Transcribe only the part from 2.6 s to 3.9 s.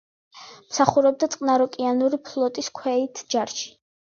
ქვეით ჯარში.